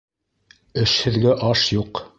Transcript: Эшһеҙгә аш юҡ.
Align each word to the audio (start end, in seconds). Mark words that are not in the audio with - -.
Эшһеҙгә 0.85 1.37
аш 1.53 1.71
юҡ. 1.77 2.07